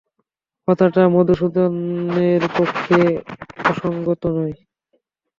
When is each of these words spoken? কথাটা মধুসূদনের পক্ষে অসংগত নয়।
কথাটা 0.67 1.01
মধুসূদনের 1.07 2.41
পক্ষে 2.57 2.99
অসংগত 3.65 4.23
নয়। 4.35 4.55